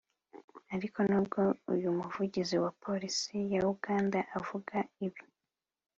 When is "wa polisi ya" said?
2.63-3.61